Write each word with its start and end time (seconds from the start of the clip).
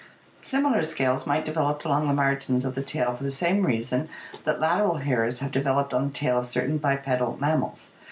Similar 0.41 0.81
scales 0.81 1.27
might 1.27 1.45
develop 1.45 1.85
along 1.85 2.07
the 2.07 2.13
margins 2.15 2.65
of 2.65 2.73
the 2.73 2.81
tail 2.81 3.15
for 3.15 3.23
the 3.23 3.29
same 3.29 3.63
reason 3.63 4.09
that 4.45 4.59
lateral 4.59 4.95
hairs 4.97 5.41
have 5.41 5.51
developed 5.51 5.93
on 5.93 6.07
the 6.07 6.13
tail 6.15 6.39
of 6.39 6.47
certain 6.47 6.79
bipedal 6.79 7.37
mammals 7.39 7.69
(jerboa, 7.69 7.79
see 7.85 7.89
Fig. 7.89 7.93